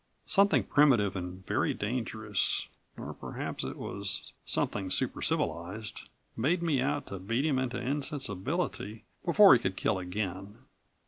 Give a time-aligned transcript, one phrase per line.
[0.25, 7.05] Something primitive and very dangerous or perhaps it was something super civilized made me out
[7.05, 10.57] to beat him into insensibility before he could kill again.